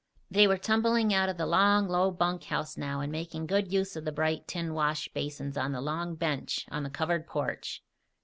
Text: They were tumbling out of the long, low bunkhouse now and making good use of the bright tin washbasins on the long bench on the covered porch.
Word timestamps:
They 0.31 0.47
were 0.47 0.57
tumbling 0.57 1.13
out 1.13 1.29
of 1.29 1.37
the 1.37 1.45
long, 1.45 1.87
low 1.87 2.09
bunkhouse 2.09 2.75
now 2.75 3.01
and 3.01 3.11
making 3.11 3.45
good 3.45 3.71
use 3.71 3.95
of 3.95 4.03
the 4.03 4.11
bright 4.11 4.47
tin 4.47 4.73
washbasins 4.73 5.57
on 5.59 5.73
the 5.73 5.79
long 5.79 6.15
bench 6.15 6.65
on 6.71 6.81
the 6.81 6.89
covered 6.89 7.27
porch. 7.27 7.83